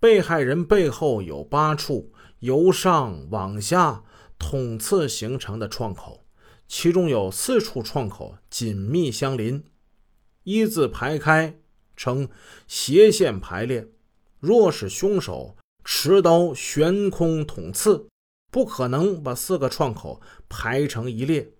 [0.00, 4.04] 被害人背后有八处由上往下
[4.38, 6.24] 捅刺形成的创口，
[6.68, 9.64] 其中有四处创口紧密相邻，
[10.44, 11.58] 一字排开，
[11.96, 12.28] 呈
[12.66, 13.88] 斜线排列。
[14.38, 18.06] 若是凶手持刀悬空捅刺，
[18.52, 21.50] 不可能把四个创口排成一列。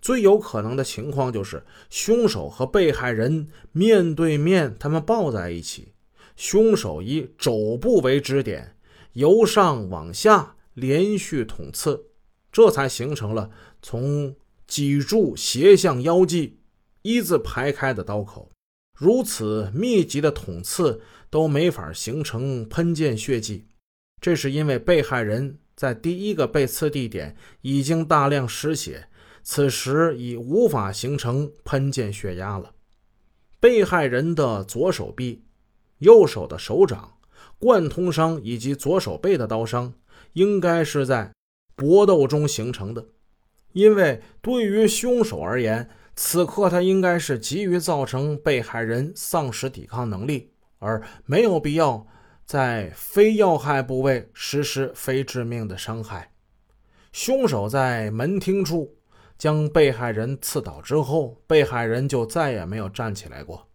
[0.00, 5.93] 最有可能的情况就是凶手和被害人面对面，他们抱在一起。
[6.36, 8.76] 凶手以肘部为支点，
[9.12, 12.06] 由上往下连续捅刺，
[12.50, 14.34] 这才形成了从
[14.66, 16.58] 脊柱斜向腰际
[17.02, 18.50] 一字排开的刀口。
[18.98, 23.66] 如此密集的捅刺都没法形成喷溅血迹，
[24.20, 29.08] 这是因为被害人在第一个被刺地点已经大量失血，
[29.42, 32.72] 此时已无法形成喷溅血压了。
[33.60, 35.43] 被害人的左手臂。
[36.04, 37.14] 右手的手掌、
[37.58, 39.94] 贯通伤以及左手背的刀伤，
[40.34, 41.32] 应该是在
[41.74, 43.06] 搏斗中形成的。
[43.72, 52.06] 因为对于凶手而言，此刻他应该是急于造成被害人丧失抵抗能力，而没有必要
[52.44, 56.32] 在非要害部位实施非致命的伤害。
[57.12, 58.94] 凶手在门厅处
[59.38, 63.66] 将被害人刺倒之后，被害人就再也没有站起来过。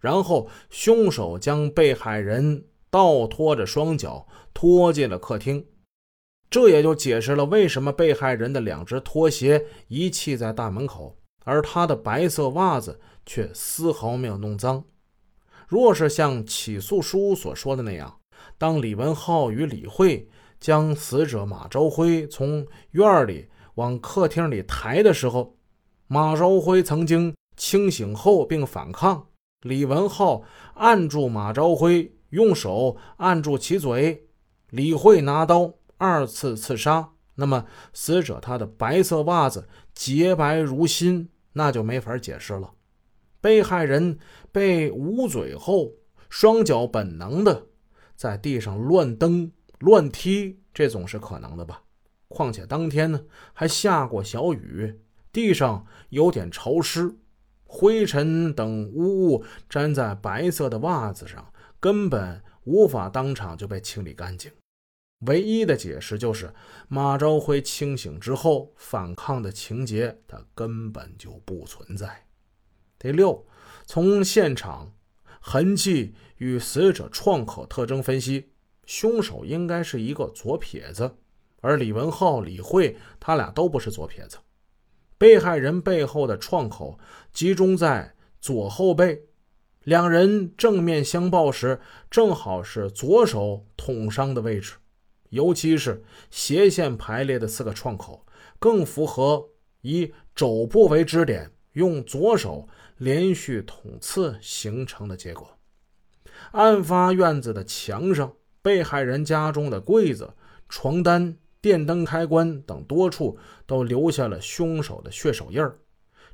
[0.00, 5.66] 然后，凶手将被害人倒拖着双脚拖进了客厅，
[6.48, 14.84] 这也就解释了为什么被害人的两只拖鞋遗弃在大门口，而他的白色袜子却丝毫没有弄脏。
[15.66, 18.20] 若是像起诉书所说的那样，
[18.56, 25.56] 当李文浩与李慧将死者马朝辉从院里往客厅里抬的时候，
[26.06, 29.26] 马朝辉曾经清醒后并反抗。
[29.62, 34.28] 李文浩按住马朝辉，用手按住其嘴。
[34.70, 37.10] 李慧拿刀二次刺杀。
[37.34, 42.72] 那么，死者他的白色袜子洁白如新，那就没法解释了。
[43.40, 44.18] 被害人
[44.52, 45.90] 被捂嘴后，
[46.28, 47.66] 双脚本能的
[48.14, 51.82] 在地上乱蹬乱踢，这总是可能的吧？
[52.28, 55.00] 况且当天呢还下过小雨，
[55.32, 57.16] 地上有点潮湿。
[57.70, 64.50] 灰尘等污物粘在白色的袜子上，根本无法当场就被清理干净。
[65.26, 66.54] 唯一的解释就是
[66.88, 72.24] 马朝辉清醒之后反抗的情节，他根本就不存在。
[72.98, 73.46] 第六，
[73.84, 74.92] 从现场
[75.40, 78.50] 痕迹与死者创口特征分析，
[78.86, 81.16] 凶手应该是一个左撇子，
[81.60, 84.38] 而李文浩、李慧他俩都不是左撇子。
[85.18, 86.98] 被害人背后的创口
[87.32, 89.24] 集中在左后背，
[89.82, 94.74] 两人正面相抱时，正好是左手捅伤的位置。
[95.30, 98.24] 尤其是斜线排列的四个创口，
[98.58, 99.48] 更符合
[99.82, 105.58] 以肘部为支点，用左手连续捅刺形成的结果。
[106.52, 110.32] 案发院子的墙上，被害人家中的柜子、
[110.68, 111.36] 床单。
[111.60, 113.36] 电灯开关等多处
[113.66, 115.78] 都留下了凶手的血手印儿，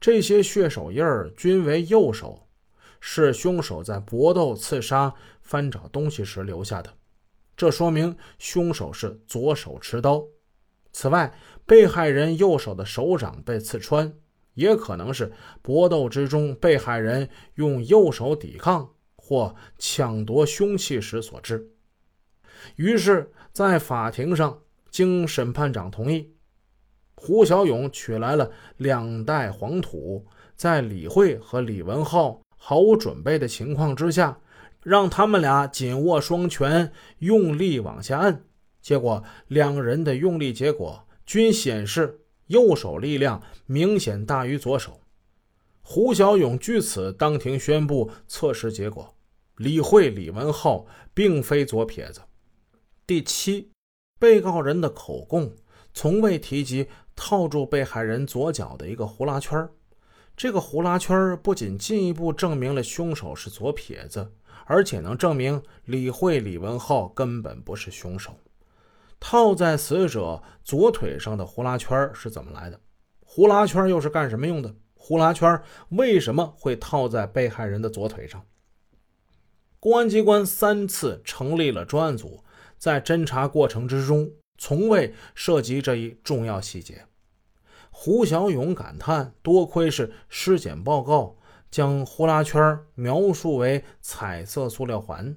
[0.00, 2.48] 这些血手印儿均为右手，
[3.00, 6.94] 是凶手在搏斗、刺杀、翻找东西时留下的。
[7.54, 10.24] 这说明凶手是左手持刀。
[10.92, 14.12] 此外，被害人右手的手掌被刺穿，
[14.54, 21.70] 也可能是搏斗之中被害人用右手抵抗或抢夺凶器时所致。
[22.76, 24.62] 于是，在法庭上。
[24.90, 26.32] 经审判长同意，
[27.14, 34.40] 胡小勇取来了两袋黄土，在李慧和李文浩毫无准备的情况之下，
[34.82, 38.44] 让他们俩紧握双拳，用力往下摁。
[38.82, 45.00] 结果，两人的用力结果均显示右手力量明显大于左手。
[45.82, 49.14] 胡小勇据此当庭宣布测试结果：
[49.56, 52.22] 李慧、李文浩并非左撇子。
[53.06, 53.70] 第七。
[54.20, 55.50] 被告人的口供
[55.94, 56.86] 从未提及
[57.16, 59.68] 套住被害人左脚的一个呼啦圈
[60.36, 64.32] 这个呼啦圈不仅进一步证明了凶手是左撇子，
[64.64, 68.36] 而且能证明李慧、李文浩根本不是凶手。
[69.18, 72.80] 套在死者左腿上的呼啦圈是怎么来的？
[73.20, 74.74] 呼啦圈又是干什么用的？
[74.94, 78.42] 呼啦圈为什么会套在被害人的左腿上？
[79.78, 82.44] 公安机关三次成立了专案组。
[82.80, 87.04] 在侦查过程之中，从未涉及这一重要细节。
[87.90, 91.36] 胡小勇感叹：“多亏是尸检报告
[91.70, 95.36] 将呼啦圈描述为彩色塑料环。”